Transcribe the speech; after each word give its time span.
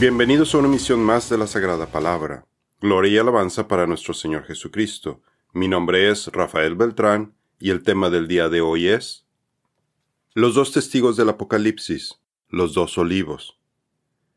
Bienvenidos 0.00 0.54
a 0.54 0.58
una 0.58 0.68
misión 0.68 1.00
más 1.00 1.28
de 1.28 1.36
la 1.36 1.46
Sagrada 1.46 1.84
Palabra. 1.84 2.46
Gloria 2.80 3.12
y 3.12 3.18
alabanza 3.18 3.68
para 3.68 3.86
nuestro 3.86 4.14
Señor 4.14 4.44
Jesucristo. 4.44 5.20
Mi 5.52 5.68
nombre 5.68 6.10
es 6.10 6.28
Rafael 6.28 6.74
Beltrán 6.74 7.34
y 7.58 7.68
el 7.68 7.82
tema 7.82 8.08
del 8.08 8.26
día 8.26 8.48
de 8.48 8.62
hoy 8.62 8.88
es 8.88 9.26
Los 10.32 10.54
dos 10.54 10.72
testigos 10.72 11.18
del 11.18 11.28
Apocalipsis, 11.28 12.18
los 12.48 12.72
dos 12.72 12.96
olivos. 12.96 13.60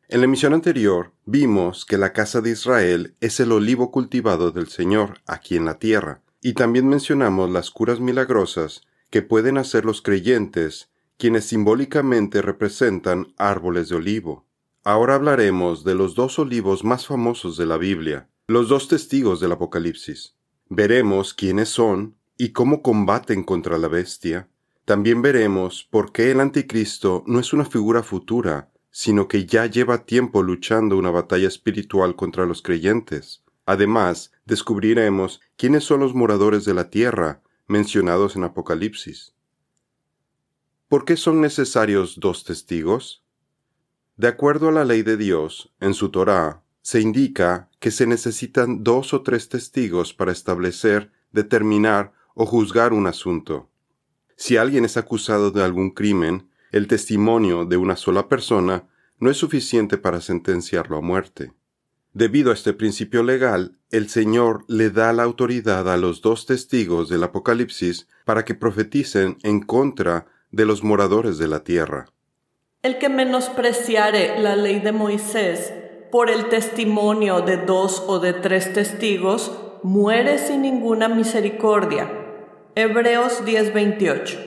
En 0.09 0.19
la 0.19 0.25
emisión 0.25 0.53
anterior 0.53 1.13
vimos 1.23 1.85
que 1.85 1.97
la 1.97 2.11
casa 2.11 2.41
de 2.41 2.49
Israel 2.49 3.15
es 3.21 3.39
el 3.39 3.53
olivo 3.53 3.89
cultivado 3.89 4.51
del 4.51 4.67
Señor 4.67 5.21
aquí 5.27 5.55
en 5.55 5.63
la 5.63 5.79
tierra, 5.79 6.23
y 6.41 6.55
también 6.55 6.89
mencionamos 6.89 7.49
las 7.49 7.71
curas 7.71 8.01
milagrosas 8.01 8.81
que 9.09 9.21
pueden 9.21 9.57
hacer 9.57 9.85
los 9.85 10.01
creyentes, 10.01 10.89
quienes 11.17 11.45
simbólicamente 11.45 12.41
representan 12.41 13.33
árboles 13.37 13.87
de 13.87 13.95
olivo. 13.95 14.45
Ahora 14.85 15.15
hablaremos 15.15 15.85
de 15.85 15.95
los 15.95 16.13
dos 16.13 16.37
olivos 16.39 16.83
más 16.83 17.07
famosos 17.07 17.55
de 17.55 17.65
la 17.65 17.77
Biblia, 17.77 18.27
los 18.47 18.67
dos 18.67 18.89
testigos 18.89 19.39
del 19.39 19.53
Apocalipsis. 19.53 20.35
Veremos 20.67 21.33
quiénes 21.33 21.69
son 21.69 22.17
y 22.37 22.49
cómo 22.49 22.81
combaten 22.81 23.45
contra 23.45 23.77
la 23.77 23.87
bestia. 23.87 24.49
También 24.83 25.21
veremos 25.21 25.87
por 25.89 26.11
qué 26.11 26.31
el 26.31 26.41
anticristo 26.41 27.23
no 27.27 27.39
es 27.39 27.53
una 27.53 27.63
figura 27.63 28.03
futura, 28.03 28.73
sino 28.91 29.29
que 29.29 29.45
ya 29.45 29.67
lleva 29.67 30.05
tiempo 30.05 30.43
luchando 30.43 30.97
una 30.97 31.11
batalla 31.11 31.47
espiritual 31.47 32.17
contra 32.17 32.45
los 32.45 32.61
creyentes. 32.61 33.41
Además, 33.65 34.33
descubriremos 34.43 35.39
quiénes 35.55 35.85
son 35.85 36.01
los 36.01 36.13
moradores 36.13 36.65
de 36.65 36.73
la 36.73 36.89
tierra 36.89 37.41
mencionados 37.67 38.35
en 38.35 38.43
Apocalipsis. 38.43 39.33
¿Por 40.89 41.05
qué 41.05 41.15
son 41.15 41.39
necesarios 41.39 42.19
dos 42.19 42.43
testigos? 42.43 43.22
De 44.15 44.27
acuerdo 44.27 44.69
a 44.69 44.71
la 44.71 44.85
ley 44.85 45.01
de 45.01 45.17
Dios, 45.17 45.73
en 45.79 45.95
su 45.95 46.09
Torá, 46.09 46.61
se 46.83 47.01
indica 47.01 47.69
que 47.79 47.89
se 47.89 48.05
necesitan 48.05 48.83
dos 48.83 49.13
o 49.13 49.23
tres 49.23 49.49
testigos 49.49 50.13
para 50.13 50.31
establecer, 50.31 51.11
determinar 51.31 52.13
o 52.35 52.45
juzgar 52.45 52.93
un 52.93 53.07
asunto. 53.07 53.69
Si 54.35 54.57
alguien 54.57 54.85
es 54.85 54.97
acusado 54.97 55.49
de 55.49 55.63
algún 55.63 55.91
crimen, 55.91 56.49
el 56.71 56.87
testimonio 56.87 57.65
de 57.65 57.77
una 57.77 57.95
sola 57.95 58.29
persona 58.29 58.87
no 59.19 59.31
es 59.31 59.37
suficiente 59.37 59.97
para 59.97 60.21
sentenciarlo 60.21 60.97
a 60.97 61.01
muerte. 61.01 61.53
Debido 62.13 62.51
a 62.51 62.53
este 62.53 62.73
principio 62.73 63.23
legal, 63.23 63.79
el 63.89 64.09
Señor 64.09 64.65
le 64.67 64.91
da 64.91 65.11
la 65.13 65.23
autoridad 65.23 65.89
a 65.91 65.97
los 65.97 66.21
dos 66.21 66.45
testigos 66.45 67.09
del 67.09 67.23
Apocalipsis 67.23 68.07
para 68.25 68.45
que 68.45 68.53
profeticen 68.53 69.37
en 69.41 69.61
contra 69.61 70.27
de 70.51 70.65
los 70.65 70.83
moradores 70.83 71.39
de 71.39 71.47
la 71.47 71.63
tierra. 71.63 72.13
El 72.83 72.99
que 72.99 73.07
menospreciare 73.07 74.41
la 74.41 74.57
ley 74.57 74.81
de 74.81 74.91
Moisés 74.91 75.73
por 76.11 76.29
el 76.29 76.49
testimonio 76.49 77.39
de 77.39 77.55
dos 77.55 78.03
o 78.07 78.19
de 78.19 78.33
tres 78.33 78.73
testigos, 78.73 79.57
muere 79.83 80.37
sin 80.37 80.63
ninguna 80.63 81.07
misericordia. 81.07 82.11
Hebreos 82.75 83.45
10:28. 83.45 84.37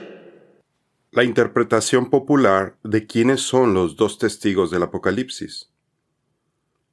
La 1.09 1.23
interpretación 1.23 2.11
popular 2.11 2.77
de 2.83 3.07
quiénes 3.07 3.41
son 3.41 3.73
los 3.73 3.95
dos 3.95 4.19
testigos 4.19 4.69
del 4.69 4.83
Apocalipsis. 4.83 5.71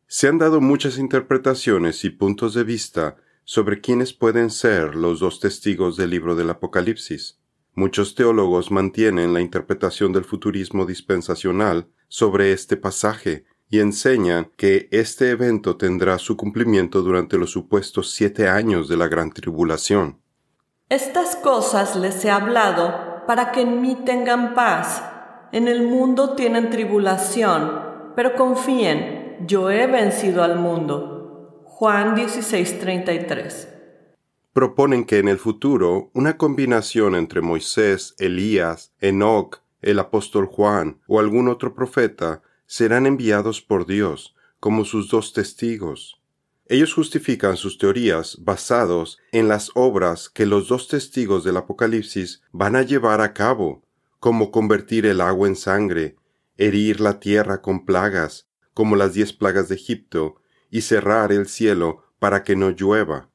Se 0.06 0.28
han 0.28 0.38
dado 0.38 0.62
muchas 0.62 0.96
interpretaciones 0.96 2.06
y 2.06 2.10
puntos 2.10 2.54
de 2.54 2.64
vista 2.64 3.16
sobre 3.44 3.82
quiénes 3.82 4.14
pueden 4.14 4.48
ser 4.48 4.94
los 4.94 5.20
dos 5.20 5.40
testigos 5.40 5.98
del 5.98 6.08
libro 6.08 6.36
del 6.36 6.48
Apocalipsis. 6.48 7.38
Muchos 7.76 8.14
teólogos 8.14 8.70
mantienen 8.70 9.34
la 9.34 9.40
interpretación 9.40 10.12
del 10.12 10.24
futurismo 10.24 10.86
dispensacional 10.86 11.88
sobre 12.06 12.52
este 12.52 12.76
pasaje 12.76 13.46
y 13.68 13.80
enseñan 13.80 14.52
que 14.56 14.88
este 14.92 15.30
evento 15.30 15.76
tendrá 15.76 16.18
su 16.18 16.36
cumplimiento 16.36 17.02
durante 17.02 17.36
los 17.36 17.50
supuestos 17.50 18.12
siete 18.12 18.48
años 18.48 18.88
de 18.88 18.96
la 18.96 19.08
gran 19.08 19.32
tribulación. 19.32 20.20
Estas 20.88 21.34
cosas 21.34 21.96
les 21.96 22.24
he 22.24 22.30
hablado 22.30 23.24
para 23.26 23.50
que 23.50 23.62
en 23.62 23.80
mí 23.80 23.96
tengan 24.04 24.54
paz. 24.54 25.02
En 25.50 25.66
el 25.66 25.82
mundo 25.82 26.36
tienen 26.36 26.70
tribulación, 26.70 28.12
pero 28.14 28.36
confíen, 28.36 29.44
yo 29.48 29.72
he 29.72 29.88
vencido 29.88 30.44
al 30.44 30.60
mundo. 30.60 31.64
Juan 31.64 32.14
16:33 32.14 33.73
proponen 34.54 35.04
que 35.04 35.18
en 35.18 35.26
el 35.26 35.38
futuro 35.38 36.10
una 36.14 36.38
combinación 36.38 37.16
entre 37.16 37.42
Moisés, 37.42 38.14
Elías, 38.18 38.92
Enoc, 39.00 39.60
el 39.82 39.98
apóstol 39.98 40.46
Juan 40.46 41.00
o 41.08 41.18
algún 41.18 41.48
otro 41.48 41.74
profeta 41.74 42.40
serán 42.66 43.04
enviados 43.04 43.60
por 43.60 43.84
Dios 43.84 44.34
como 44.60 44.84
sus 44.84 45.10
dos 45.10 45.32
testigos. 45.32 46.22
Ellos 46.66 46.94
justifican 46.94 47.56
sus 47.56 47.78
teorías 47.78 48.38
basados 48.40 49.18
en 49.32 49.48
las 49.48 49.72
obras 49.74 50.30
que 50.30 50.46
los 50.46 50.68
dos 50.68 50.86
testigos 50.86 51.42
del 51.42 51.56
Apocalipsis 51.56 52.40
van 52.52 52.76
a 52.76 52.82
llevar 52.82 53.20
a 53.20 53.34
cabo, 53.34 53.82
como 54.20 54.52
convertir 54.52 55.04
el 55.04 55.20
agua 55.20 55.48
en 55.48 55.56
sangre, 55.56 56.16
herir 56.56 57.00
la 57.00 57.18
tierra 57.18 57.60
con 57.60 57.84
plagas, 57.84 58.46
como 58.72 58.94
las 58.94 59.14
diez 59.14 59.32
plagas 59.32 59.68
de 59.68 59.74
Egipto, 59.74 60.36
y 60.70 60.82
cerrar 60.82 61.32
el 61.32 61.48
cielo 61.48 62.04
para 62.20 62.44
que 62.44 62.54
no 62.54 62.70
llueva. 62.70 63.28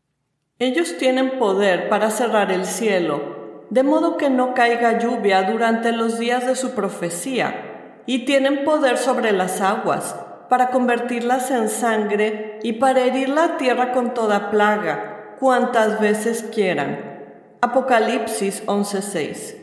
Ellos 0.61 0.97
tienen 0.97 1.39
poder 1.39 1.87
para 1.87 2.11
cerrar 2.11 2.51
el 2.51 2.65
cielo, 2.65 3.63
de 3.69 3.81
modo 3.81 4.17
que 4.17 4.29
no 4.29 4.53
caiga 4.53 4.99
lluvia 4.99 5.43
durante 5.43 5.93
los 5.93 6.19
días 6.19 6.45
de 6.45 6.57
su 6.57 6.71
profecía, 6.71 8.01
y 8.05 8.25
tienen 8.25 8.65
poder 8.65 8.97
sobre 8.97 9.31
las 9.31 9.61
aguas, 9.61 10.17
para 10.49 10.69
convertirlas 10.69 11.49
en 11.49 11.69
sangre 11.69 12.59
y 12.61 12.73
para 12.73 13.05
herir 13.05 13.29
la 13.29 13.55
tierra 13.55 13.93
con 13.93 14.13
toda 14.13 14.51
plaga, 14.51 15.37
cuantas 15.39 16.01
veces 16.01 16.43
quieran. 16.53 17.55
Apocalipsis 17.61 18.63
11:6 18.65 19.55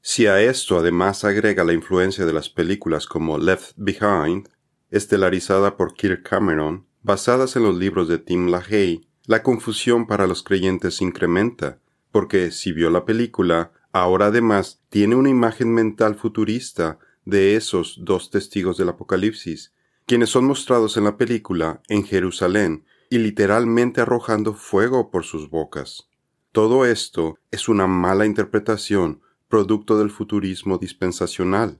Si 0.00 0.26
a 0.26 0.40
esto 0.40 0.78
además 0.78 1.22
agrega 1.22 1.62
la 1.62 1.74
influencia 1.74 2.26
de 2.26 2.32
las 2.32 2.48
películas 2.48 3.06
como 3.06 3.38
Left 3.38 3.74
Behind, 3.76 4.48
estelarizada 4.90 5.76
por 5.76 5.94
Kirk 5.94 6.28
Cameron, 6.28 6.88
basadas 7.02 7.54
en 7.54 7.62
los 7.62 7.76
libros 7.76 8.08
de 8.08 8.18
Tim 8.18 8.48
LaHaye, 8.48 9.07
la 9.28 9.42
confusión 9.42 10.06
para 10.06 10.26
los 10.26 10.42
creyentes 10.42 11.02
incrementa, 11.02 11.80
porque 12.10 12.50
si 12.50 12.72
vio 12.72 12.88
la 12.88 13.04
película, 13.04 13.72
ahora 13.92 14.26
además 14.26 14.80
tiene 14.88 15.16
una 15.16 15.28
imagen 15.28 15.70
mental 15.74 16.14
futurista 16.14 16.98
de 17.26 17.54
esos 17.54 17.98
dos 18.00 18.30
testigos 18.30 18.78
del 18.78 18.88
Apocalipsis, 18.88 19.74
quienes 20.06 20.30
son 20.30 20.46
mostrados 20.46 20.96
en 20.96 21.04
la 21.04 21.18
película 21.18 21.82
en 21.88 22.04
Jerusalén 22.04 22.86
y 23.10 23.18
literalmente 23.18 24.00
arrojando 24.00 24.54
fuego 24.54 25.10
por 25.10 25.24
sus 25.24 25.50
bocas. 25.50 26.08
Todo 26.50 26.86
esto 26.86 27.38
es 27.50 27.68
una 27.68 27.86
mala 27.86 28.24
interpretación 28.24 29.20
producto 29.46 29.98
del 29.98 30.10
futurismo 30.10 30.78
dispensacional. 30.78 31.78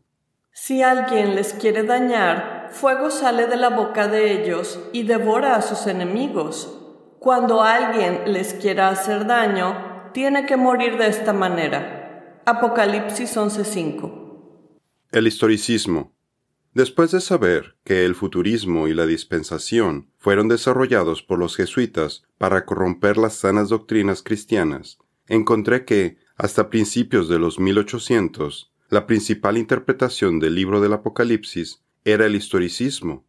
Si 0.52 0.82
alguien 0.82 1.34
les 1.34 1.54
quiere 1.54 1.82
dañar, 1.82 2.68
fuego 2.72 3.10
sale 3.10 3.46
de 3.46 3.56
la 3.56 3.70
boca 3.70 4.06
de 4.06 4.32
ellos 4.42 4.78
y 4.92 5.04
devora 5.04 5.56
a 5.56 5.62
sus 5.62 5.86
enemigos. 5.86 6.77
Cuando 7.18 7.62
alguien 7.62 8.32
les 8.32 8.54
quiera 8.54 8.90
hacer 8.90 9.26
daño, 9.26 10.10
tiene 10.12 10.46
que 10.46 10.56
morir 10.56 10.98
de 10.98 11.08
esta 11.08 11.32
manera. 11.32 12.42
Apocalipsis 12.46 13.36
11:5. 13.36 14.70
El 15.10 15.26
historicismo. 15.26 16.12
Después 16.74 17.10
de 17.10 17.20
saber 17.20 17.74
que 17.82 18.04
el 18.04 18.14
futurismo 18.14 18.86
y 18.86 18.94
la 18.94 19.04
dispensación 19.04 20.12
fueron 20.16 20.46
desarrollados 20.46 21.24
por 21.24 21.40
los 21.40 21.56
jesuitas 21.56 22.22
para 22.38 22.64
corromper 22.64 23.16
las 23.16 23.34
sanas 23.34 23.68
doctrinas 23.68 24.22
cristianas, 24.22 24.98
encontré 25.26 25.84
que, 25.84 26.18
hasta 26.36 26.70
principios 26.70 27.28
de 27.28 27.40
los 27.40 27.58
1800, 27.58 28.72
la 28.90 29.08
principal 29.08 29.58
interpretación 29.58 30.38
del 30.38 30.54
libro 30.54 30.80
del 30.80 30.92
Apocalipsis 30.92 31.82
era 32.04 32.26
el 32.26 32.36
historicismo, 32.36 33.24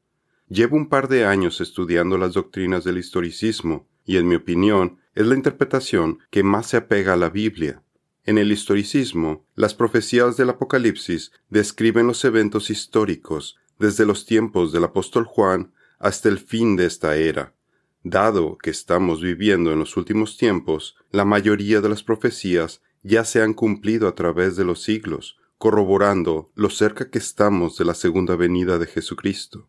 Llevo 0.49 0.77
un 0.77 0.89
par 0.89 1.09
de 1.09 1.25
años 1.25 1.61
estudiando 1.61 2.17
las 2.17 2.33
doctrinas 2.33 2.83
del 2.83 2.97
historicismo 2.97 3.87
y 4.03 4.17
en 4.17 4.27
mi 4.27 4.33
opinión 4.33 4.97
es 5.13 5.27
la 5.27 5.35
interpretación 5.35 6.17
que 6.31 6.41
más 6.41 6.65
se 6.65 6.77
apega 6.77 7.13
a 7.13 7.17
la 7.17 7.29
Biblia. 7.29 7.83
En 8.25 8.39
el 8.39 8.51
historicismo, 8.51 9.45
las 9.55 9.75
profecías 9.75 10.37
del 10.37 10.49
Apocalipsis 10.49 11.31
describen 11.51 12.07
los 12.07 12.25
eventos 12.25 12.71
históricos 12.71 13.59
desde 13.77 14.07
los 14.07 14.25
tiempos 14.25 14.71
del 14.71 14.85
apóstol 14.85 15.25
Juan 15.25 15.71
hasta 15.99 16.29
el 16.29 16.39
fin 16.39 16.75
de 16.75 16.87
esta 16.87 17.15
era. 17.15 17.53
Dado 18.01 18.57
que 18.57 18.71
estamos 18.71 19.21
viviendo 19.21 19.71
en 19.71 19.77
los 19.77 19.97
últimos 19.97 20.35
tiempos, 20.35 20.95
la 21.11 21.25
mayoría 21.25 21.79
de 21.79 21.89
las 21.89 22.01
profecías 22.01 22.81
ya 23.03 23.23
se 23.23 23.43
han 23.43 23.53
cumplido 23.53 24.07
a 24.07 24.15
través 24.15 24.55
de 24.55 24.65
los 24.65 24.81
siglos, 24.81 25.37
corroborando 25.59 26.49
lo 26.55 26.71
cerca 26.71 27.11
que 27.11 27.19
estamos 27.19 27.77
de 27.77 27.85
la 27.85 27.93
segunda 27.93 28.35
venida 28.35 28.79
de 28.79 28.87
Jesucristo. 28.87 29.67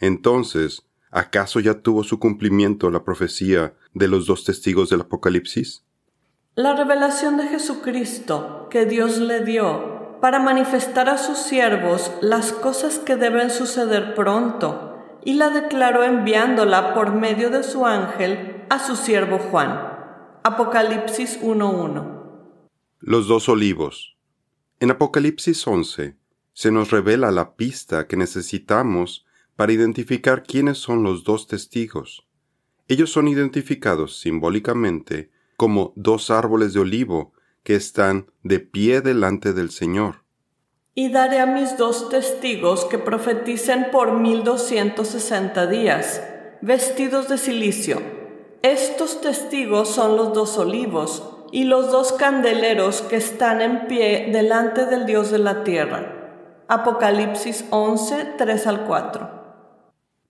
Entonces, 0.00 0.88
¿acaso 1.10 1.60
ya 1.60 1.74
tuvo 1.74 2.02
su 2.02 2.18
cumplimiento 2.18 2.90
la 2.90 3.04
profecía 3.04 3.74
de 3.94 4.08
los 4.08 4.26
dos 4.26 4.44
testigos 4.44 4.88
del 4.90 5.02
Apocalipsis? 5.02 5.84
La 6.54 6.74
revelación 6.74 7.36
de 7.36 7.46
Jesucristo 7.46 8.68
que 8.70 8.86
Dios 8.86 9.18
le 9.18 9.44
dio 9.44 10.18
para 10.20 10.40
manifestar 10.40 11.08
a 11.08 11.18
sus 11.18 11.38
siervos 11.38 12.12
las 12.20 12.52
cosas 12.52 12.98
que 12.98 13.16
deben 13.16 13.50
suceder 13.50 14.14
pronto 14.14 14.96
y 15.24 15.34
la 15.34 15.50
declaró 15.50 16.02
enviándola 16.02 16.94
por 16.94 17.14
medio 17.14 17.50
de 17.50 17.62
su 17.62 17.86
ángel 17.86 18.64
a 18.70 18.78
su 18.78 18.96
siervo 18.96 19.38
Juan. 19.38 19.90
Apocalipsis 20.42 21.40
1.1 21.42 22.48
Los 23.00 23.28
dos 23.28 23.48
olivos. 23.48 24.16
En 24.80 24.90
Apocalipsis 24.90 25.66
11 25.66 26.16
se 26.52 26.70
nos 26.70 26.90
revela 26.90 27.30
la 27.30 27.54
pista 27.54 28.06
que 28.06 28.16
necesitamos 28.16 29.26
para 29.60 29.74
identificar 29.74 30.42
quiénes 30.42 30.78
son 30.78 31.02
los 31.02 31.22
dos 31.22 31.46
testigos. 31.46 32.26
Ellos 32.88 33.12
son 33.12 33.28
identificados 33.28 34.18
simbólicamente 34.18 35.30
como 35.58 35.92
dos 35.96 36.30
árboles 36.30 36.72
de 36.72 36.80
olivo 36.80 37.34
que 37.62 37.74
están 37.74 38.32
de 38.42 38.60
pie 38.60 39.02
delante 39.02 39.52
del 39.52 39.70
Señor. 39.70 40.24
Y 40.94 41.12
daré 41.12 41.40
a 41.40 41.44
mis 41.44 41.76
dos 41.76 42.08
testigos 42.08 42.86
que 42.86 42.96
profeticen 42.96 43.88
por 43.92 44.14
mil 44.18 44.44
doscientos 44.44 45.08
sesenta 45.08 45.66
días, 45.66 46.22
vestidos 46.62 47.28
de 47.28 47.36
silicio. 47.36 48.00
Estos 48.62 49.20
testigos 49.20 49.90
son 49.90 50.16
los 50.16 50.32
dos 50.32 50.56
olivos 50.56 51.22
y 51.52 51.64
los 51.64 51.92
dos 51.92 52.12
candeleros 52.12 53.02
que 53.02 53.16
están 53.16 53.60
en 53.60 53.88
pie 53.88 54.30
delante 54.32 54.86
del 54.86 55.04
Dios 55.04 55.30
de 55.30 55.38
la 55.38 55.64
tierra. 55.64 56.64
Apocalipsis 56.66 57.66
11, 57.68 58.36
3 58.38 58.66
al 58.66 58.86
4. 58.86 59.39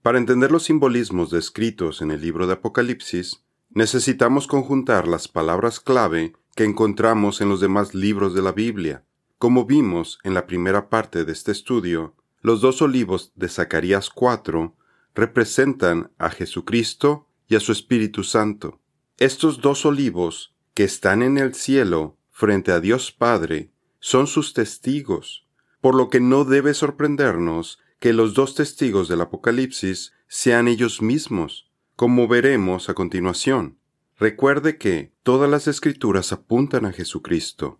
Para 0.02 0.16
entender 0.16 0.50
los 0.50 0.64
simbolismos 0.64 1.30
descritos 1.30 2.00
en 2.00 2.10
el 2.10 2.22
libro 2.22 2.46
de 2.46 2.54
Apocalipsis, 2.54 3.42
necesitamos 3.68 4.46
conjuntar 4.46 5.06
las 5.06 5.28
palabras 5.28 5.78
clave 5.78 6.32
que 6.54 6.64
encontramos 6.64 7.42
en 7.42 7.50
los 7.50 7.60
demás 7.60 7.94
libros 7.94 8.32
de 8.32 8.40
la 8.40 8.52
Biblia. 8.52 9.04
Como 9.36 9.66
vimos 9.66 10.18
en 10.24 10.32
la 10.32 10.46
primera 10.46 10.88
parte 10.88 11.26
de 11.26 11.32
este 11.32 11.52
estudio, 11.52 12.14
los 12.40 12.62
dos 12.62 12.80
olivos 12.80 13.32
de 13.34 13.50
Zacarías 13.50 14.08
4 14.08 14.74
representan 15.14 16.10
a 16.16 16.30
Jesucristo 16.30 17.26
y 17.46 17.56
a 17.56 17.60
su 17.60 17.70
Espíritu 17.70 18.24
Santo. 18.24 18.80
Estos 19.18 19.60
dos 19.60 19.84
olivos 19.84 20.54
que 20.72 20.84
están 20.84 21.22
en 21.22 21.36
el 21.36 21.54
cielo 21.54 22.16
frente 22.30 22.72
a 22.72 22.80
Dios 22.80 23.12
Padre 23.12 23.70
son 23.98 24.26
sus 24.26 24.54
testigos, 24.54 25.46
por 25.82 25.94
lo 25.94 26.08
que 26.08 26.20
no 26.20 26.46
debe 26.46 26.72
sorprendernos 26.72 27.78
que 28.00 28.14
los 28.14 28.34
dos 28.34 28.54
testigos 28.54 29.08
del 29.08 29.20
Apocalipsis 29.20 30.14
sean 30.26 30.68
ellos 30.68 31.02
mismos, 31.02 31.70
como 31.96 32.26
veremos 32.26 32.88
a 32.88 32.94
continuación. 32.94 33.78
Recuerde 34.18 34.78
que 34.78 35.12
todas 35.22 35.50
las 35.50 35.68
escrituras 35.68 36.32
apuntan 36.32 36.86
a 36.86 36.92
Jesucristo. 36.92 37.78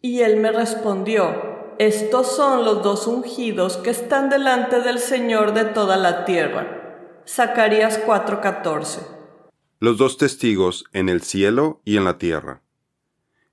Y 0.00 0.20
él 0.20 0.36
me 0.36 0.52
respondió, 0.52 1.74
estos 1.78 2.34
son 2.34 2.64
los 2.64 2.82
dos 2.84 3.08
ungidos 3.08 3.76
que 3.76 3.90
están 3.90 4.30
delante 4.30 4.80
del 4.80 5.00
Señor 5.00 5.52
de 5.52 5.64
toda 5.64 5.96
la 5.96 6.24
tierra. 6.24 7.22
Zacarías 7.28 8.00
4:14. 8.06 9.00
Los 9.80 9.98
dos 9.98 10.16
testigos 10.16 10.84
en 10.92 11.08
el 11.08 11.22
cielo 11.22 11.80
y 11.84 11.96
en 11.96 12.04
la 12.04 12.18
tierra. 12.18 12.62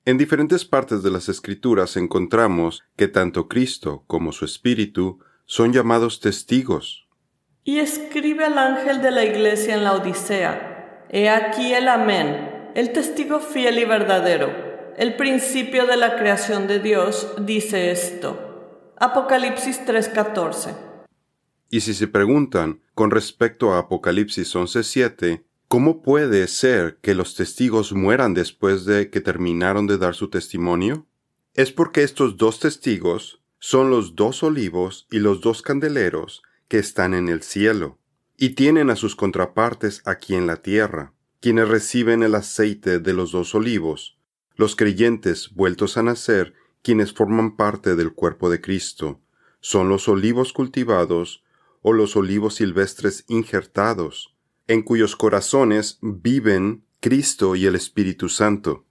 En 0.06 0.18
diferentes 0.18 0.63
partes 0.63 1.01
de 1.01 1.09
las 1.09 1.27
escrituras 1.27 1.98
encontramos 1.98 2.83
que 2.95 3.07
tanto 3.07 3.48
Cristo 3.48 4.04
como 4.06 4.31
su 4.31 4.45
Espíritu 4.45 5.19
son 5.45 5.74
llamados 5.74 6.19
testigos. 6.19 7.07
Y 7.63 7.80
escribe 7.80 8.45
al 8.45 8.57
ángel 8.57 9.01
de 9.01 9.12
la 9.12 9.24
iglesia 9.24 9.75
en 9.75 9.84
la 9.84 9.94
Odisea 9.94 10.74
He 11.16 11.30
aquí 11.30 11.74
el 11.74 11.90
amén, 11.90 12.72
el 12.74 12.92
testigo 12.92 13.40
fiel 13.40 13.78
y 13.78 13.86
verdadero, 13.86 14.51
el 14.98 15.16
principio 15.16 15.86
de 15.86 15.95
la 15.95 16.16
creación 16.16 16.66
de 16.66 16.80
Dios, 16.80 17.36
dice 17.40 17.92
esto. 17.92 18.95
Apocalipsis 19.00 19.86
3:14. 19.86 20.75
Y 21.69 21.81
si 21.81 21.94
se 21.94 22.07
preguntan 22.07 22.81
con 22.95 23.12
respecto 23.12 23.74
a 23.74 23.78
Apocalipsis 23.78 24.56
11:7, 24.56 25.44
¿cómo 25.68 26.01
puede 26.01 26.48
ser 26.48 26.98
que 27.00 27.13
los 27.13 27.36
testigos 27.36 27.94
mueran 27.94 28.34
después 28.34 28.86
de 28.86 29.12
que 29.12 29.22
terminaron 29.22 29.86
de 29.86 30.00
dar 30.00 30.16
su 30.16 30.31
testimonio? 30.31 31.06
Es 31.54 31.72
porque 31.72 32.01
estos 32.01 32.38
dos 32.38 32.60
testigos 32.60 33.43
son 33.65 33.89
los 33.89 34.18
dos 34.18 34.44
olivos 34.44 35.07
y 35.10 35.19
los 35.19 35.39
dos 35.39 35.62
candeleros 35.62 36.44
que 36.68 36.80
están 36.80 37.13
en 37.13 37.30
el 37.30 37.44
cielo 37.44 37.98
y 38.36 38.56
tienen 38.56 38.89
a 38.89 38.98
sus 38.98 39.15
contrapartes 39.15 40.01
aquí 40.04 40.36
en 40.36 40.48
la 40.48 40.57
tierra, 40.57 41.13
quienes 41.39 41.69
reciben 41.69 42.24
el 42.24 42.36
aceite 42.36 43.00
de 43.00 43.13
los 43.13 43.31
dos 43.31 43.56
olivos, 43.56 44.18
los 44.57 44.75
creyentes 44.75 45.54
vueltos 45.54 45.95
a 45.95 46.04
nacer, 46.04 46.54
quienes 46.81 47.13
forman 47.13 47.56
parte 47.56 47.95
del 47.95 48.12
cuerpo 48.12 48.50
de 48.50 48.60
Cristo, 48.60 49.21
son 49.62 49.88
los 49.88 50.09
olivos 50.09 50.51
cultivados 50.51 51.45
o 51.81 51.94
los 51.94 52.18
olivos 52.18 52.56
silvestres 52.56 53.24
injertados, 53.30 54.36
en 54.68 54.81
cuyos 54.81 55.16
corazones 55.16 56.00
viven 56.01 56.83
Cristo 57.00 57.56
y 57.56 57.66
el 57.66 57.75
Espíritu 57.75 58.27
Santo. 58.27 58.83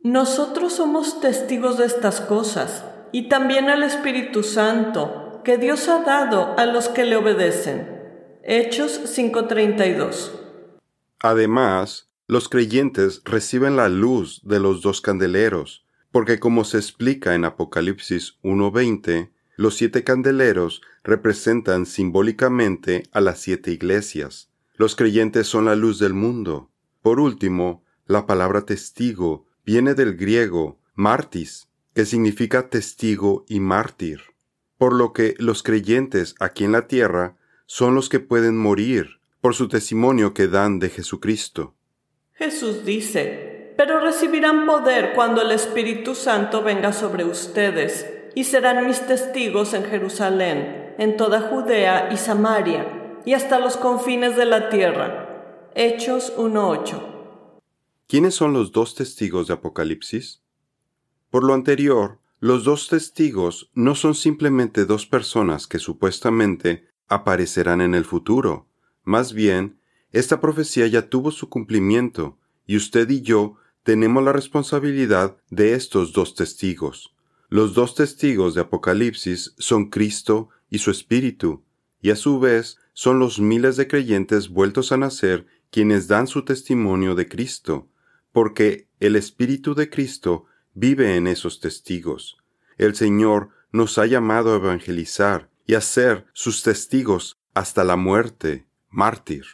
Nosotros 0.00 0.72
somos 0.72 1.20
testigos 1.20 1.78
de 1.78 1.86
estas 1.86 2.20
cosas, 2.20 2.82
y 3.12 3.28
también 3.28 3.68
el 3.68 3.82
Espíritu 3.82 4.42
Santo, 4.42 5.40
que 5.44 5.58
Dios 5.58 5.88
ha 5.88 6.02
dado 6.02 6.58
a 6.58 6.66
los 6.66 6.88
que 6.88 7.04
le 7.04 7.16
obedecen. 7.16 7.88
Hechos 8.42 9.00
5:32 9.04 10.32
Además, 11.20 12.10
los 12.26 12.48
creyentes 12.48 13.22
reciben 13.24 13.76
la 13.76 13.88
luz 13.88 14.40
de 14.44 14.60
los 14.60 14.82
dos 14.82 15.00
candeleros, 15.00 15.86
porque 16.12 16.38
como 16.38 16.64
se 16.64 16.78
explica 16.78 17.34
en 17.34 17.44
Apocalipsis 17.44 18.38
1:20, 18.42 19.30
los 19.56 19.74
siete 19.76 20.04
candeleros 20.04 20.82
representan 21.02 21.86
simbólicamente 21.86 23.02
a 23.12 23.20
las 23.20 23.40
siete 23.40 23.72
iglesias. 23.72 24.50
Los 24.76 24.94
creyentes 24.94 25.48
son 25.48 25.64
la 25.64 25.74
luz 25.74 25.98
del 25.98 26.14
mundo. 26.14 26.70
Por 27.02 27.18
último, 27.18 27.82
la 28.06 28.26
palabra 28.26 28.62
testigo 28.62 29.46
viene 29.64 29.94
del 29.94 30.16
griego 30.16 30.78
martis, 30.94 31.67
que 31.94 32.04
significa 32.06 32.68
testigo 32.68 33.44
y 33.48 33.60
mártir, 33.60 34.22
por 34.76 34.92
lo 34.92 35.12
que 35.12 35.34
los 35.38 35.62
creyentes 35.62 36.34
aquí 36.40 36.64
en 36.64 36.72
la 36.72 36.86
tierra 36.86 37.36
son 37.66 37.94
los 37.94 38.08
que 38.08 38.20
pueden 38.20 38.56
morir 38.56 39.18
por 39.40 39.54
su 39.54 39.68
testimonio 39.68 40.34
que 40.34 40.48
dan 40.48 40.78
de 40.78 40.90
Jesucristo. 40.90 41.74
Jesús 42.34 42.84
dice, 42.84 43.74
pero 43.76 44.00
recibirán 44.00 44.66
poder 44.66 45.12
cuando 45.14 45.42
el 45.42 45.52
Espíritu 45.52 46.14
Santo 46.14 46.62
venga 46.62 46.92
sobre 46.92 47.24
ustedes, 47.24 48.06
y 48.34 48.44
serán 48.44 48.86
mis 48.86 49.06
testigos 49.06 49.74
en 49.74 49.84
Jerusalén, 49.84 50.94
en 50.98 51.16
toda 51.16 51.40
Judea 51.40 52.10
y 52.12 52.16
Samaria, 52.16 53.20
y 53.24 53.34
hasta 53.34 53.58
los 53.58 53.76
confines 53.76 54.36
de 54.36 54.44
la 54.44 54.68
tierra. 54.68 55.70
Hechos 55.74 56.32
1.8. 56.36 57.02
¿Quiénes 58.06 58.34
son 58.34 58.52
los 58.52 58.72
dos 58.72 58.94
testigos 58.94 59.48
de 59.48 59.54
Apocalipsis? 59.54 60.40
Por 61.30 61.44
lo 61.44 61.54
anterior, 61.54 62.18
los 62.40 62.64
dos 62.64 62.88
testigos 62.88 63.70
no 63.74 63.94
son 63.94 64.14
simplemente 64.14 64.86
dos 64.86 65.06
personas 65.06 65.66
que 65.66 65.78
supuestamente 65.78 66.88
aparecerán 67.08 67.80
en 67.80 67.94
el 67.94 68.04
futuro. 68.04 68.68
Más 69.04 69.32
bien, 69.32 69.78
esta 70.12 70.40
profecía 70.40 70.86
ya 70.86 71.08
tuvo 71.08 71.30
su 71.30 71.48
cumplimiento, 71.48 72.38
y 72.66 72.76
usted 72.76 73.08
y 73.10 73.22
yo 73.22 73.56
tenemos 73.82 74.22
la 74.22 74.32
responsabilidad 74.32 75.36
de 75.50 75.74
estos 75.74 76.12
dos 76.12 76.34
testigos. 76.34 77.14
Los 77.48 77.74
dos 77.74 77.94
testigos 77.94 78.54
de 78.54 78.60
Apocalipsis 78.60 79.54
son 79.58 79.88
Cristo 79.88 80.50
y 80.70 80.78
su 80.78 80.90
Espíritu, 80.90 81.64
y 82.00 82.10
a 82.10 82.16
su 82.16 82.38
vez 82.38 82.78
son 82.92 83.18
los 83.18 83.40
miles 83.40 83.76
de 83.76 83.88
creyentes 83.88 84.48
vueltos 84.48 84.92
a 84.92 84.96
nacer 84.96 85.46
quienes 85.70 86.08
dan 86.08 86.26
su 86.26 86.44
testimonio 86.44 87.14
de 87.14 87.28
Cristo, 87.28 87.88
porque 88.32 88.88
el 89.00 89.16
Espíritu 89.16 89.74
de 89.74 89.88
Cristo 89.88 90.44
vive 90.78 91.16
en 91.16 91.26
esos 91.26 91.58
testigos. 91.58 92.38
El 92.76 92.94
Señor 92.94 93.48
nos 93.72 93.98
ha 93.98 94.06
llamado 94.06 94.52
a 94.52 94.56
evangelizar 94.56 95.48
y 95.66 95.74
a 95.74 95.80
ser 95.80 96.26
sus 96.34 96.62
testigos 96.62 97.36
hasta 97.52 97.82
la 97.82 97.96
muerte, 97.96 98.68
mártir. 98.88 99.44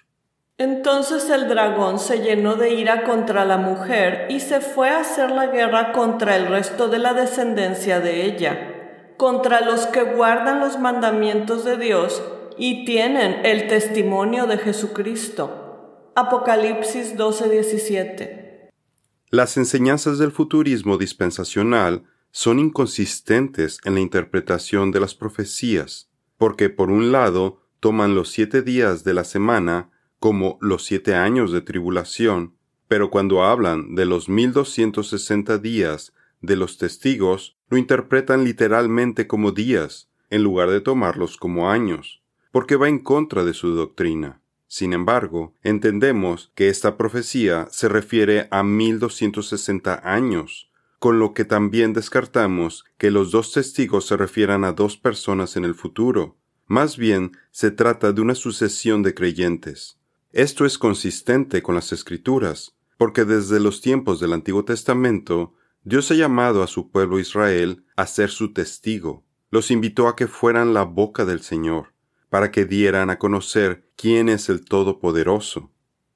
Entonces 0.59 1.31
el 1.31 1.49
dragón 1.49 1.99
se 1.99 2.19
llenó 2.19 2.57
de 2.57 2.75
ira 2.75 3.05
contra 3.05 3.47
la 3.47 3.57
mujer 3.57 4.27
y 4.29 4.41
se 4.41 4.61
fue 4.61 4.91
a 4.91 5.01
hacer 5.01 5.31
la 5.31 5.47
guerra 5.47 5.93
contra 5.93 6.37
el 6.37 6.47
resto 6.47 6.89
de 6.89 6.99
la 6.99 7.15
descendencia 7.15 8.01
de 8.01 8.27
ella, 8.27 9.15
contra 9.17 9.63
los 9.63 9.87
que 9.87 10.03
guardan 10.03 10.61
los 10.61 10.79
mandamientos 10.79 11.65
de 11.65 11.79
Dios 11.79 12.23
y 12.59 12.85
tienen 12.85 13.41
el 13.47 13.67
testimonio 13.67 14.47
de 14.47 14.59
Jesucristo. 14.59 16.13
Apocalipsis 16.15 17.17
12:17 17.17 18.44
Las 19.35 19.57
enseñanzas 19.57 20.19
del 20.19 20.31
futurismo 20.31 20.97
dispensacional 20.97 22.05
son 22.31 22.61
inconsistentes 22.61 23.81
en 23.83 23.95
la 23.95 24.01
interpretación 24.01 24.93
de 24.93 25.01
las 25.01 25.17
profecías, 25.17 26.09
porque 26.37 26.71
por 26.71 26.89
un 26.89 27.11
lado 27.11 27.61
toman 27.81 28.15
los 28.15 28.29
siete 28.29 28.63
días 28.63 29.03
de 29.03 29.13
la 29.13 29.25
semana 29.25 29.91
como 30.21 30.57
los 30.61 30.85
siete 30.85 31.17
años 31.17 31.51
de 31.51 31.63
tribulación, 31.63 32.55
pero 32.87 33.11
cuando 33.11 33.43
hablan 33.43 33.97
de 33.97 34.05
los 34.05 34.29
mil 34.29 34.53
doscientos 34.53 35.09
sesenta 35.09 35.59
días 35.59 36.13
de 36.41 36.55
los 36.55 36.79
testigos, 36.79 37.57
lo 37.71 37.77
interpretan 37.77 38.45
literalmente 38.45 39.27
como 39.27 39.51
días, 39.51 40.13
en 40.31 40.45
lugar 40.45 40.71
de 40.71 40.81
tomarlos 40.81 41.39
como 41.39 41.73
años. 41.73 42.23
porque 42.53 42.77
va 42.77 42.89
en 42.89 43.01
contra 43.01 43.43
de 43.43 43.53
su 43.53 43.71
doctrina. 43.75 44.44
Sin 44.75 44.93
embargo, 44.93 45.55
entendemos 45.63 46.51
que 46.57 46.69
esta 46.69 46.97
profecía 46.97 47.69
se 47.71 47.89
refiere 47.89 48.49
a 48.51 48.65
1260 48.65 50.01
años, 50.03 50.69
con 50.99 51.21
lo 51.21 51.33
que 51.33 51.45
también 51.45 51.93
descartamos 51.93 52.85
que 52.99 53.13
los 53.13 53.31
dos 53.31 53.53
testigos 53.53 54.05
se 54.05 54.17
refieran 54.17 54.65
a 54.65 54.73
dos 54.73 54.97
personas 54.97 55.57
en 55.57 55.65
el 55.65 55.77
futuro. 55.77 56.39
Más 56.67 56.97
bien, 56.97 57.37
se 57.53 57.71
trata 57.71 58.11
de 58.11 58.21
una 58.21 58.35
sucesión 58.35 59.05
de 59.05 59.15
creyentes. 59.15 60.01
Esto 60.33 60.67
es 60.67 60.77
consistente 60.77 61.63
con 61.63 61.77
las 61.77 61.93
Escrituras, 61.93 62.75
porque 62.99 63.25
desde 63.25 63.61
los 63.61 63.81
tiempos 63.81 64.19
del 64.19 64.33
Antiguo 64.33 64.65
Testamento, 64.65 65.55
Dios 65.85 66.11
ha 66.11 66.15
llamado 66.15 66.65
a 66.65 66.67
su 66.67 66.91
pueblo 66.91 67.21
Israel 67.21 67.85
a 67.95 68.09
ser 68.09 68.29
su 68.29 68.53
testigo. 68.53 69.23
Los 69.53 69.71
invitó 69.71 70.09
a 70.09 70.17
que 70.17 70.27
fueran 70.27 70.75
la 70.75 70.83
boca 70.83 71.25
del 71.25 71.43
Señor, 71.43 71.94
para 72.35 72.51
que 72.51 72.65
dieran 72.65 73.11
a 73.11 73.19
conocer 73.21 73.85
quién 73.95 74.29
es 74.29 74.49
el 74.49 74.65
Todopoderoso. 74.65 75.71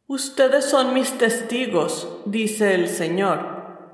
Ustedes 0.09 0.65
son 0.65 0.93
mis 0.93 1.13
testigos, 1.17 2.09
dice 2.27 2.75
el 2.75 2.89
Señor 2.89 3.39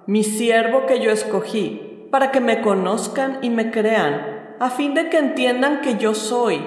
mi 0.07 0.25
siervo 0.25 0.87
que 0.87 1.01
yo 1.01 1.11
escogí, 1.11 2.09
para 2.11 2.31
que 2.31 2.41
me 2.41 2.63
conozcan 2.63 3.41
y 3.43 3.51
me 3.51 3.71
crean, 3.71 4.57
a 4.59 4.71
fin 4.71 4.95
de 4.95 5.11
que 5.11 5.19
entiendan 5.19 5.83
que 5.83 5.99
yo 5.99 6.15
soy. 6.15 6.67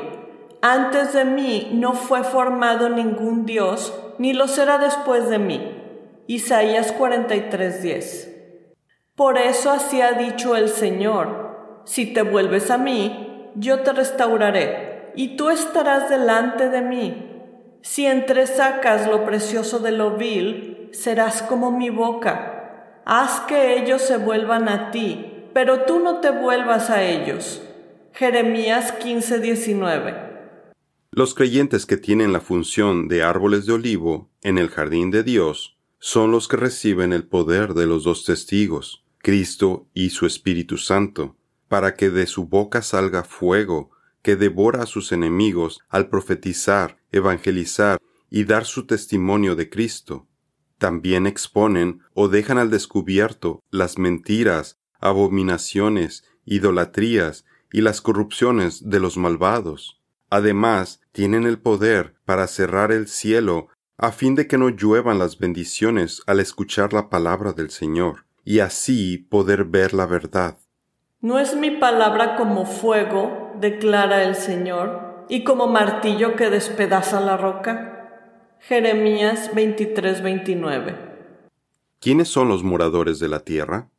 Antes 0.62 1.14
de 1.14 1.26
mí 1.26 1.72
no 1.74 1.94
fue 1.94 2.24
formado 2.24 2.90
ningún 2.90 3.48
Dios, 3.48 4.00
ni 4.20 4.34
lo 4.34 4.48
será 4.48 4.78
después 4.78 5.28
de 5.28 5.40
mí. 5.40 5.76
Isaías 6.28 6.94
43:10. 6.94 8.76
Por 9.16 9.40
eso 9.40 9.72
así 9.72 10.02
ha 10.02 10.12
dicho 10.12 10.56
el 10.56 10.70
Señor, 10.70 11.82
si 11.86 12.14
te 12.14 12.22
vuelves 12.22 12.70
a 12.70 12.78
mí, 12.78 13.50
yo 13.56 13.80
te 13.80 13.92
restauraré, 13.92 14.87
y 15.18 15.36
tú 15.36 15.50
estarás 15.50 16.10
delante 16.10 16.70
de 16.70 16.82
mí. 16.82 17.32
Si 17.82 18.06
entresacas 18.06 19.08
lo 19.08 19.26
precioso 19.26 19.80
de 19.80 19.92
lo 19.92 20.16
vil, 20.16 20.90
serás 20.94 21.42
como 21.42 21.72
mi 21.72 21.90
boca 21.90 22.54
haz 23.10 23.40
que 23.48 23.82
ellos 23.82 24.02
se 24.02 24.18
vuelvan 24.18 24.68
a 24.68 24.92
ti, 24.92 25.26
pero 25.54 25.86
tú 25.86 26.02
no 26.02 26.20
te 26.20 26.30
vuelvas 26.30 26.90
a 26.90 27.04
ellos. 27.04 27.62
Jeremías 28.12 28.94
15:19 29.00 30.14
Los 31.12 31.34
creyentes 31.34 31.86
que 31.86 31.96
tienen 31.96 32.34
la 32.34 32.42
función 32.42 33.08
de 33.08 33.24
árboles 33.24 33.66
de 33.66 33.74
olivo 33.74 34.30
en 34.42 34.58
el 34.58 34.70
jardín 34.70 35.10
de 35.10 35.24
Dios 35.24 35.78
son 36.00 36.32
los 36.32 36.50
que 36.50 36.58
reciben 36.58 37.14
el 37.14 37.26
poder 37.26 37.76
de 37.76 37.86
los 37.86 38.04
dos 38.04 38.26
testigos, 38.26 39.06
Cristo 39.20 39.88
y 39.94 40.10
su 40.10 40.26
Espíritu 40.26 40.78
Santo, 40.78 41.38
para 41.70 41.96
que 41.96 42.10
de 42.10 42.28
su 42.28 42.48
boca 42.48 42.82
salga 42.82 43.24
fuego 43.24 43.92
que 44.22 44.36
devora 44.36 44.84
a 44.84 44.86
sus 44.86 45.12
enemigos 45.12 45.80
al 45.90 46.10
profetizar, 46.10 46.98
evangelizar 47.12 48.00
y 48.30 48.44
dar 48.44 48.66
su 48.66 48.86
testimonio 48.86 49.56
de 49.56 49.70
Cristo 49.70 50.28
también 50.78 51.26
exponen 51.26 52.02
o 52.14 52.28
dejan 52.28 52.58
al 52.58 52.70
descubierto 52.70 53.64
las 53.72 53.98
mentiras, 53.98 54.80
abominaciones, 55.00 56.24
idolatrías 56.46 57.46
y 57.72 57.82
las 57.82 58.02
corrupciones 58.02 58.90
de 58.90 59.00
los 59.00 59.18
malvados. 59.18 60.02
Además, 60.30 61.02
tienen 61.12 61.46
el 61.46 61.60
poder 61.60 62.16
para 62.26 62.48
cerrar 62.48 62.92
el 62.92 63.08
cielo 63.08 63.68
a 63.98 64.12
fin 64.12 64.36
de 64.36 64.48
que 64.48 64.58
no 64.58 64.70
lluevan 64.70 65.18
las 65.18 65.40
bendiciones 65.40 66.22
al 66.28 66.40
escuchar 66.40 66.94
la 66.94 67.10
palabra 67.10 67.54
del 67.54 67.72
Señor, 67.72 68.26
y 68.44 68.60
así 68.60 69.18
poder 69.18 69.66
ver 69.66 69.94
la 69.94 70.06
verdad. 70.06 70.60
¿No 71.20 71.40
es 71.40 71.56
mi 71.56 71.72
palabra 71.72 72.36
como 72.36 72.66
fuego, 72.66 73.47
declara 73.60 74.24
el 74.24 74.36
Señor, 74.36 75.26
y 75.30 75.44
como 75.44 75.68
martillo 75.68 76.36
que 76.36 76.50
despedaza 76.50 77.20
la 77.20 77.38
roca? 77.38 78.58
Jeremías 78.60 79.52
23:29 79.54 80.96
¿Quiénes 82.00 82.28
son 82.28 82.48
los 82.48 82.64
moradores 82.64 83.20
de 83.20 83.28
la 83.28 83.40
tierra? 83.40 83.90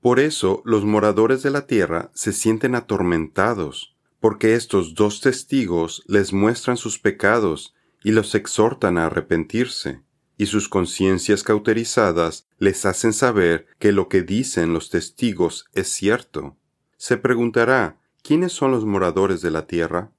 Por 0.00 0.20
eso 0.20 0.62
los 0.64 0.84
moradores 0.84 1.42
de 1.42 1.50
la 1.50 1.66
tierra 1.66 2.10
se 2.14 2.32
sienten 2.32 2.74
atormentados, 2.74 3.96
porque 4.20 4.54
estos 4.54 4.94
dos 4.94 5.20
testigos 5.20 6.04
les 6.06 6.32
muestran 6.32 6.76
sus 6.76 6.98
pecados 6.98 7.74
y 8.04 8.12
los 8.12 8.34
exhortan 8.34 8.98
a 8.98 9.06
arrepentirse, 9.06 10.02
y 10.36 10.46
sus 10.46 10.68
conciencias 10.68 11.42
cauterizadas 11.42 12.46
les 12.58 12.86
hacen 12.86 13.12
saber 13.12 13.66
que 13.78 13.90
lo 13.90 14.08
que 14.08 14.22
dicen 14.22 14.72
los 14.72 14.90
testigos 14.90 15.66
es 15.74 15.88
cierto. 15.88 16.56
Se 16.96 17.16
preguntará, 17.16 17.98
¿quiénes 18.28 18.52
son 18.52 18.72
los 18.72 18.84
moradores 18.84 19.40
de 19.40 19.50
la 19.50 19.66
tierra? 19.66 20.10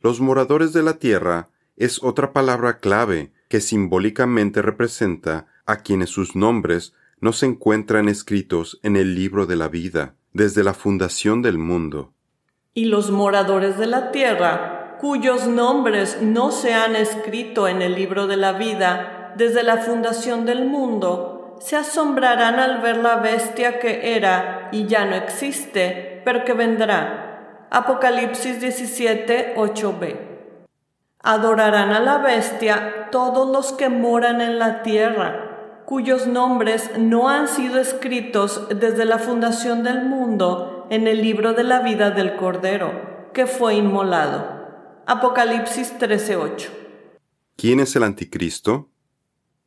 Los 0.00 0.20
moradores 0.20 0.72
de 0.72 0.82
la 0.82 0.94
tierra 0.94 1.50
es 1.76 2.02
otra 2.02 2.32
palabra 2.32 2.78
clave 2.78 3.30
que 3.48 3.60
simbólicamente 3.60 4.62
representa 4.62 5.46
a 5.64 5.76
quienes 5.76 6.10
sus 6.10 6.34
nombres 6.34 6.92
no 7.20 7.32
se 7.32 7.46
encuentran 7.46 8.08
escritos 8.08 8.80
en 8.82 8.96
el 8.96 9.14
libro 9.14 9.46
de 9.46 9.54
la 9.54 9.68
vida 9.68 10.16
desde 10.32 10.64
la 10.64 10.74
fundación 10.74 11.40
del 11.40 11.56
mundo. 11.56 12.12
Y 12.74 12.86
los 12.86 13.12
moradores 13.12 13.78
de 13.78 13.86
la 13.86 14.10
tierra, 14.10 14.96
cuyos 15.00 15.46
nombres 15.46 16.18
no 16.20 16.50
se 16.50 16.74
han 16.74 16.96
escrito 16.96 17.68
en 17.68 17.80
el 17.80 17.94
libro 17.94 18.26
de 18.26 18.38
la 18.38 18.54
vida 18.54 19.34
desde 19.36 19.62
la 19.62 19.76
fundación 19.76 20.46
del 20.46 20.66
mundo, 20.66 21.56
se 21.60 21.76
asombrarán 21.76 22.58
al 22.58 22.80
ver 22.82 22.96
la 22.96 23.18
bestia 23.18 23.78
que 23.78 24.16
era 24.16 24.68
y 24.72 24.86
ya 24.86 25.04
no 25.04 25.14
existe, 25.14 26.22
pero 26.24 26.44
que 26.44 26.52
vendrá. 26.52 27.25
Apocalipsis 27.70 28.60
17, 28.60 29.54
8b. 29.56 30.16
Adorarán 31.22 31.90
a 31.90 31.98
la 31.98 32.18
bestia 32.18 33.08
todos 33.10 33.50
los 33.50 33.72
que 33.72 33.88
moran 33.88 34.40
en 34.40 34.60
la 34.60 34.82
tierra, 34.82 35.82
cuyos 35.84 36.28
nombres 36.28 36.90
no 36.96 37.28
han 37.28 37.48
sido 37.48 37.80
escritos 37.80 38.68
desde 38.68 39.04
la 39.04 39.18
fundación 39.18 39.82
del 39.82 40.04
mundo 40.04 40.86
en 40.90 41.08
el 41.08 41.20
libro 41.20 41.54
de 41.54 41.64
la 41.64 41.80
vida 41.80 42.12
del 42.12 42.36
Cordero, 42.36 43.30
que 43.32 43.46
fue 43.46 43.74
inmolado. 43.74 45.02
Apocalipsis 45.06 45.98
13:8. 45.98 46.70
¿Quién 47.56 47.80
es 47.80 47.96
el 47.96 48.04
anticristo? 48.04 48.90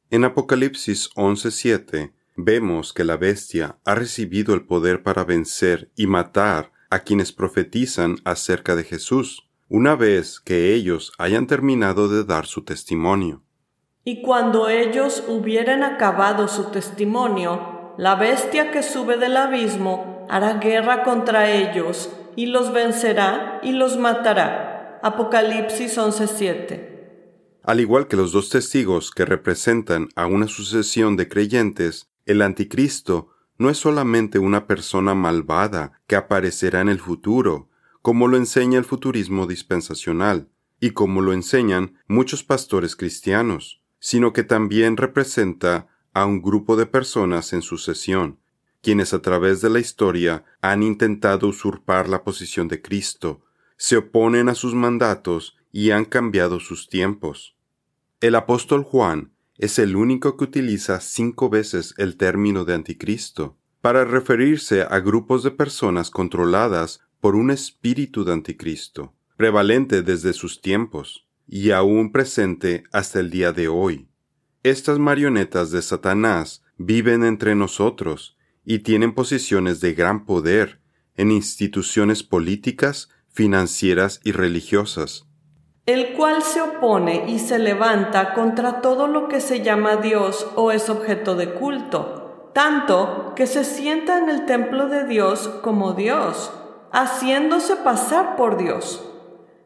En 0.10 0.24
Apocalipsis 0.24 1.10
11:7 1.16 2.14
vemos 2.38 2.94
que 2.94 3.04
la 3.04 3.18
bestia 3.18 3.78
ha 3.84 3.96
recibido 3.96 4.54
el 4.54 4.66
poder 4.66 5.04
para 5.04 5.26
vencer 5.26 5.92
y 5.98 6.08
matar 6.08 6.72
a 6.90 7.00
quienes 7.00 7.32
profetizan 7.32 8.18
acerca 8.24 8.76
de 8.76 8.84
Jesús 8.84 9.50
una 9.68 9.96
vez 9.96 10.40
que 10.40 10.74
ellos 10.74 11.14
hayan 11.18 11.46
terminado 11.46 12.08
de 12.10 12.24
dar 12.24 12.48
su 12.48 12.64
testimonio. 12.64 13.44
Y 14.04 14.22
cuando 14.24 14.70
ellos 14.70 15.24
hubieran 15.28 15.84
acabado 15.84 16.48
su 16.48 16.72
testimonio, 16.72 17.94
la 17.98 18.16
bestia 18.16 18.72
que 18.72 18.82
sube 18.82 19.18
del 19.18 19.38
abismo 19.38 20.26
hará 20.30 20.54
guerra 20.54 21.04
contra 21.04 21.52
ellos 21.52 22.10
y 22.36 22.48
los 22.48 22.74
vencerá 22.74 23.60
y 23.62 23.74
los 23.74 23.98
matará. 23.98 25.00
Apocalipsis 25.04 25.98
11:7. 25.98 26.90
Al 27.64 27.80
igual 27.80 28.08
que 28.08 28.16
los 28.16 28.32
dos 28.32 28.50
testigos 28.50 29.12
que 29.12 29.26
representan 29.26 30.10
a 30.16 30.26
una 30.26 30.48
sucesión 30.48 31.18
de 31.18 31.28
creyentes, 31.28 32.10
el 32.26 32.42
anticristo 32.42 33.30
no 33.60 33.70
es 33.70 33.78
solamente 33.78 34.40
una 34.40 34.66
persona 34.66 35.14
malvada 35.14 36.02
que 36.08 36.16
aparecerá 36.16 36.82
en 36.82 36.90
el 36.90 37.00
futuro, 37.00 37.70
como 38.02 38.28
lo 38.28 38.38
enseña 38.38 38.80
el 38.80 38.86
futurismo 38.86 39.46
dispensacional 39.46 40.50
y 40.80 40.92
como 40.92 41.22
lo 41.22 41.34
enseñan 41.34 42.00
muchos 42.08 42.44
pastores 42.44 42.96
cristianos, 42.96 43.82
sino 44.00 44.32
que 44.32 44.44
también 44.44 44.96
representa 44.96 45.88
a 46.14 46.26
un 46.26 46.42
grupo 46.42 46.78
de 46.78 46.86
personas 46.86 47.52
en 47.52 47.62
sucesión, 47.62 48.40
quienes 48.82 49.14
a 49.14 49.22
través 49.22 49.60
de 49.60 49.70
la 49.70 49.80
historia 49.80 50.46
han 50.62 50.82
intentado 50.82 51.48
usurpar 51.48 52.08
la 52.08 52.24
posición 52.24 52.70
de 52.70 52.82
Cristo, 52.82 53.42
se 53.76 53.98
oponen 53.98 54.48
a 54.48 54.56
sus 54.56 54.74
mandatos 54.74 55.58
y 55.74 55.92
han 55.92 56.06
cambiado 56.06 56.62
sus 56.62 56.88
tiempos. 56.88 57.58
El 58.22 58.36
apóstol 58.36 58.84
Juan 58.84 59.34
es 59.60 59.78
el 59.78 59.98
único 59.98 60.38
que 60.38 60.46
utiliza 60.46 61.02
cinco 61.02 61.50
veces 61.50 61.94
el 61.98 62.16
término 62.16 62.64
de 62.66 62.74
anticristo, 62.74 63.58
para 63.82 64.06
referirse 64.06 64.84
a 64.84 65.00
grupos 65.00 65.44
de 65.44 65.52
personas 65.52 66.10
controladas 66.10 67.02
por 67.20 67.36
un 67.36 67.52
espíritu 67.52 68.24
de 68.24 68.34
anticristo, 68.34 69.14
prevalente 69.36 70.02
desde 70.02 70.34
sus 70.34 70.62
tiempos 70.62 71.28
y 71.46 71.72
aún 71.72 72.12
presente 72.12 72.84
hasta 72.92 73.20
el 73.20 73.30
día 73.30 73.52
de 73.52 73.68
hoy. 73.68 74.08
Estas 74.64 74.98
marionetas 74.98 75.72
de 75.72 75.82
Satanás 75.82 76.64
viven 76.78 77.24
entre 77.24 77.54
nosotros 77.56 78.38
y 78.66 78.80
tienen 78.80 79.14
posiciones 79.14 79.82
de 79.82 79.94
gran 79.94 80.26
poder 80.26 80.80
en 81.16 81.32
instituciones 81.32 82.24
políticas, 82.24 83.10
financieras 83.30 84.22
y 84.24 84.32
religiosas. 84.32 85.29
El 85.90 86.14
cual 86.14 86.44
se 86.44 86.62
opone 86.62 87.24
y 87.26 87.40
se 87.40 87.58
levanta 87.58 88.36
contra 88.36 88.80
todo 88.80 89.08
lo 89.08 89.28
que 89.28 89.42
se 89.42 89.62
llama 89.62 89.96
Dios 89.96 90.46
o 90.54 90.72
es 90.72 90.88
objeto 90.88 91.34
de 91.34 91.56
culto, 91.56 92.52
tanto 92.54 93.34
que 93.36 93.48
se 93.48 93.64
sienta 93.64 94.20
en 94.20 94.30
el 94.30 94.46
templo 94.46 94.88
de 94.88 95.06
Dios 95.06 95.48
como 95.64 95.94
Dios 95.94 96.54
haciéndose 96.92 97.76
pasar 97.78 98.36
por 98.36 98.58
Dios. 98.58 99.04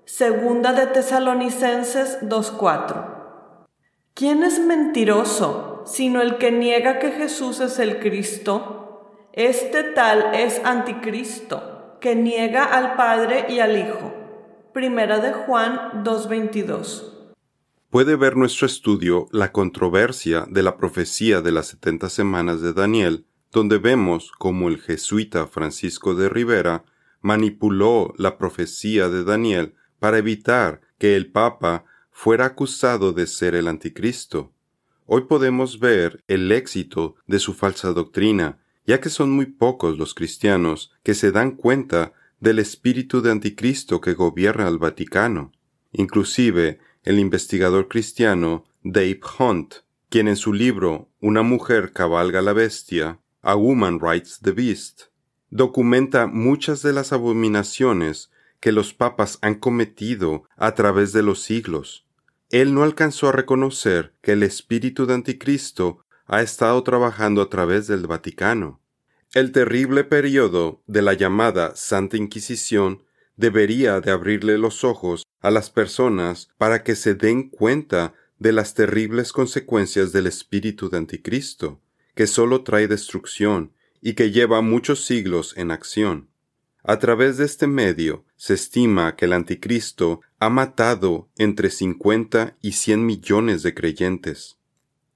Segunda 0.06 0.72
de 0.72 0.88
Tesalonicenses 0.88 2.22
2.4. 2.22 3.66
¿Quién 4.14 4.44
es 4.44 4.62
mentiroso 4.62 5.84
sino 5.86 6.22
el 6.22 6.38
que 6.38 6.54
niega 6.54 7.00
que 7.00 7.12
Jesús 7.12 7.60
es 7.60 7.80
el 7.80 8.00
Cristo? 8.00 9.12
Este 9.34 9.84
tal 9.84 10.34
es 10.34 10.62
anticristo, 10.64 11.98
que 12.00 12.16
niega 12.16 12.64
al 12.64 12.96
Padre 12.96 13.48
y 13.50 13.60
al 13.60 13.78
Hijo. 13.78 14.23
Primera 14.74 15.20
de 15.20 15.34
Juan 15.34 16.04
2.22. 16.04 17.14
Puede 17.92 18.16
ver 18.16 18.36
nuestro 18.36 18.66
estudio 18.66 19.28
la 19.32 19.52
controversia 19.52 20.48
de 20.50 20.64
la 20.64 20.78
profecía 20.78 21.42
de 21.42 21.52
las 21.52 21.68
setenta 21.68 22.10
semanas 22.10 22.60
de 22.60 22.74
Daniel, 22.74 23.28
donde 23.52 23.78
vemos 23.78 24.32
cómo 24.40 24.70
el 24.70 24.82
jesuita 24.82 25.46
Francisco 25.46 26.16
de 26.16 26.28
Rivera 26.28 26.86
manipuló 27.22 28.16
la 28.18 28.40
profecía 28.40 29.10
de 29.10 29.24
Daniel 29.24 29.76
para 30.00 30.18
evitar 30.18 30.82
que 30.98 31.16
el 31.16 31.32
Papa 31.32 31.86
fuera 32.10 32.46
acusado 32.46 33.14
de 33.14 33.28
ser 33.28 33.54
el 33.54 33.68
anticristo. 33.68 34.54
Hoy 35.06 35.26
podemos 35.26 35.80
ver 35.80 36.24
el 36.28 36.52
éxito 36.52 37.14
de 37.28 37.38
su 37.38 37.54
falsa 37.54 37.94
doctrina, 37.94 38.58
ya 38.88 39.00
que 39.00 39.10
son 39.10 39.30
muy 39.30 39.46
pocos 39.46 40.00
los 40.00 40.16
cristianos 40.16 40.92
que 41.04 41.14
se 41.14 41.32
dan 41.32 41.52
cuenta 41.52 42.14
del 42.44 42.60
espíritu 42.60 43.22
de 43.22 43.32
anticristo 43.32 44.02
que 44.02 44.16
gobierna 44.16 44.68
el 44.68 44.78
Vaticano. 44.78 45.54
Inclusive 45.94 46.78
el 47.04 47.18
investigador 47.18 47.88
cristiano 47.88 48.66
Dave 48.84 49.22
Hunt, 49.40 49.76
quien 50.10 50.28
en 50.28 50.36
su 50.36 50.52
libro 50.52 51.08
Una 51.22 51.42
mujer 51.42 51.94
cabalga 51.94 52.42
la 52.42 52.52
bestia, 52.52 53.22
A 53.42 53.56
Woman 53.56 54.02
Rides 54.02 54.42
the 54.44 54.52
Beast, 54.52 55.04
documenta 55.52 56.28
muchas 56.28 56.82
de 56.82 56.92
las 56.92 57.14
abominaciones 57.14 58.30
que 58.60 58.74
los 58.74 58.94
papas 58.94 59.40
han 59.42 59.56
cometido 59.56 60.44
a 60.58 60.76
través 60.76 61.14
de 61.14 61.24
los 61.24 61.42
siglos. 61.42 62.06
Él 62.50 62.74
no 62.74 62.84
alcanzó 62.84 63.30
a 63.30 63.32
reconocer 63.32 64.16
que 64.22 64.34
el 64.34 64.44
espíritu 64.44 65.06
de 65.06 65.14
Anticristo 65.14 66.04
ha 66.26 66.42
estado 66.42 66.84
trabajando 66.84 67.42
a 67.42 67.50
través 67.50 67.88
del 67.88 68.06
Vaticano. 68.06 68.82
El 69.34 69.52
terrible 69.52 70.04
periodo 70.04 70.84
de 70.86 71.02
la 71.02 71.14
llamada 71.14 71.76
Santa 71.76 72.18
Inquisición 72.18 73.02
debería 73.36 74.00
de 74.00 74.12
abrirle 74.12 74.60
los 74.60 74.84
ojos 74.84 75.26
a 75.42 75.50
las 75.50 75.72
personas 75.72 76.50
para 76.60 76.84
que 76.84 76.96
se 76.96 77.16
den 77.16 77.50
cuenta 77.50 78.14
de 78.38 78.52
las 78.52 78.76
terribles 78.76 79.32
consecuencias 79.32 80.12
del 80.12 80.28
espíritu 80.28 80.88
de 80.92 81.00
Anticristo, 81.00 81.82
que 82.14 82.28
solo 82.28 82.64
trae 82.64 82.88
destrucción 82.88 83.72
y 84.04 84.14
que 84.14 84.30
lleva 84.30 84.62
muchos 84.62 85.04
siglos 85.04 85.58
en 85.58 85.72
acción. 85.72 86.30
A 86.84 87.00
través 87.00 87.38
de 87.38 87.46
este 87.46 87.66
medio 87.66 88.26
se 88.36 88.54
estima 88.54 89.16
que 89.16 89.26
el 89.26 89.34
anticristo 89.34 90.22
ha 90.38 90.50
matado 90.50 91.28
entre 91.38 91.72
50 91.72 92.56
y 92.62 92.74
100 92.74 93.04
millones 93.04 93.64
de 93.64 93.74
creyentes. 93.74 94.58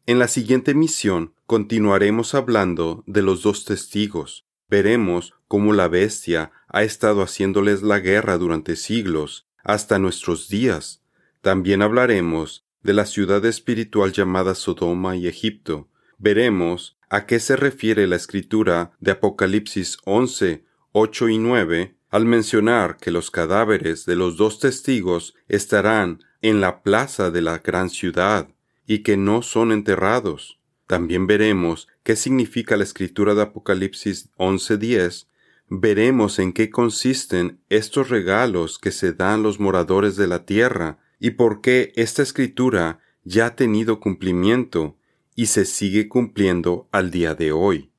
En 0.08 0.20
la 0.20 0.30
siguiente 0.30 0.74
misión 0.74 1.34
continuaremos 1.48 2.34
hablando 2.34 3.04
de 3.08 3.22
los 3.22 3.42
dos 3.44 3.66
testigos. 3.66 4.46
Veremos 4.70 5.34
cómo 5.50 5.74
la 5.74 5.90
bestia 5.90 6.54
ha 6.70 6.84
estado 6.84 7.22
haciéndoles 7.22 7.82
la 7.82 8.00
guerra 8.00 8.38
durante 8.38 8.78
siglos, 8.78 9.50
hasta 9.66 10.00
nuestros 10.00 10.48
días. 10.48 11.02
También 11.42 11.82
hablaremos 11.82 12.66
de 12.84 12.94
la 12.94 13.06
ciudad 13.06 13.44
espiritual 13.44 14.14
llamada 14.14 14.56
Sodoma 14.56 15.18
y 15.18 15.28
Egipto. 15.28 15.90
Veremos 16.18 16.98
a 17.10 17.26
qué 17.26 17.42
se 17.42 17.58
refiere 17.58 18.08
la 18.08 18.16
escritura 18.16 18.94
de 19.02 19.12
Apocalipsis 19.12 19.98
11 20.06 20.64
8 20.94 21.28
y 21.28 21.38
9 21.38 21.98
al 22.12 22.26
mencionar 22.26 22.96
que 22.96 23.12
los 23.12 23.30
cadáveres 23.30 24.06
de 24.06 24.16
los 24.16 24.38
dos 24.38 24.60
testigos 24.60 25.36
estarán 25.50 26.24
en 26.42 26.62
la 26.62 26.82
plaza 26.82 27.30
de 27.30 27.42
la 27.42 27.58
gran 27.58 27.90
ciudad 27.90 28.48
y 28.88 29.00
que 29.00 29.18
no 29.18 29.44
son 29.44 29.72
enterrados. 29.72 30.60
También 30.88 31.28
veremos 31.28 31.88
qué 32.04 32.16
significa 32.16 32.78
la 32.78 32.86
escritura 32.86 33.36
de 33.36 33.44
Apocalipsis 33.44 34.30
11:10. 34.38 35.28
Veremos 35.70 36.40
en 36.40 36.54
qué 36.54 36.70
consisten 36.70 37.60
estos 37.70 38.10
regalos 38.10 38.80
que 38.80 38.92
se 38.92 39.12
dan 39.12 39.44
los 39.44 39.60
moradores 39.60 40.16
de 40.16 40.28
la 40.28 40.46
tierra 40.46 40.98
y 41.20 41.32
por 41.32 41.60
qué 41.60 41.92
esta 41.98 42.24
escritura 42.24 43.00
ya 43.26 43.48
ha 43.48 43.56
tenido 43.56 44.00
cumplimiento 44.00 44.98
y 45.36 45.48
se 45.48 45.66
sigue 45.66 46.08
cumpliendo 46.08 46.88
al 46.92 47.12
día 47.12 47.36
de 47.36 47.52
hoy. 47.52 47.92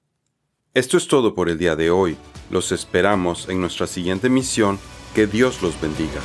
Esto 0.72 0.96
es 0.96 1.06
todo 1.08 1.34
por 1.34 1.50
el 1.50 1.58
día 1.58 1.76
de 1.76 1.90
hoy. 1.90 2.16
Los 2.50 2.72
esperamos 2.72 3.48
en 3.50 3.60
nuestra 3.60 3.86
siguiente 3.86 4.30
misión. 4.30 4.78
Que 5.14 5.26
Dios 5.26 5.62
los 5.62 5.78
bendiga. 5.80 6.20